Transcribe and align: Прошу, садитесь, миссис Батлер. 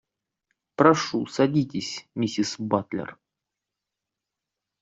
Прошу, 0.77 1.19
садитесь, 1.27 2.07
миссис 2.15 2.55
Батлер. 2.59 3.19